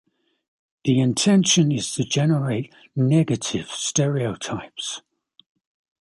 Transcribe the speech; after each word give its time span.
The 0.83 0.99
intention 0.99 1.71
is 1.71 1.93
to 1.93 2.03
generate 2.03 2.73
negative 2.95 3.67
stereotypes. 3.69 5.03